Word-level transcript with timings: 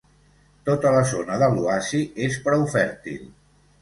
Tota 0.69 0.93
la 0.95 1.03
zona 1.11 1.37
de 1.43 1.49
l'oasi 1.57 2.01
és 2.29 2.39
prou 2.49 2.67
fèrtil. 2.77 3.21